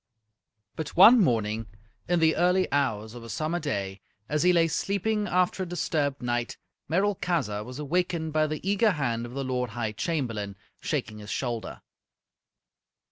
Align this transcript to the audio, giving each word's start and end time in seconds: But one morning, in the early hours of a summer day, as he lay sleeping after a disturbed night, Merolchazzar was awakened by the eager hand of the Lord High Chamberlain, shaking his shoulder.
But 0.75 0.95
one 0.97 1.19
morning, 1.21 1.67
in 2.07 2.19
the 2.19 2.35
early 2.35 2.67
hours 2.71 3.13
of 3.13 3.23
a 3.23 3.29
summer 3.29 3.59
day, 3.59 4.01
as 4.27 4.41
he 4.41 4.51
lay 4.51 4.67
sleeping 4.67 5.27
after 5.27 5.61
a 5.61 5.65
disturbed 5.67 6.23
night, 6.23 6.57
Merolchazzar 6.89 7.63
was 7.63 7.77
awakened 7.77 8.33
by 8.33 8.47
the 8.47 8.67
eager 8.67 8.93
hand 8.93 9.27
of 9.27 9.35
the 9.35 9.43
Lord 9.43 9.69
High 9.77 9.91
Chamberlain, 9.91 10.55
shaking 10.79 11.19
his 11.19 11.29
shoulder. 11.29 11.83